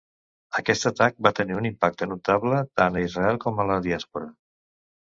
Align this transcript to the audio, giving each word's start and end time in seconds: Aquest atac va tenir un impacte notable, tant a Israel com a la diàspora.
Aquest 0.61 0.87
atac 0.89 1.19
va 1.27 1.33
tenir 1.41 1.59
un 1.59 1.69
impacte 1.71 2.09
notable, 2.15 2.65
tant 2.83 3.01
a 3.03 3.07
Israel 3.13 3.41
com 3.47 3.65
a 3.67 3.71
la 3.75 3.81
diàspora. 3.91 4.35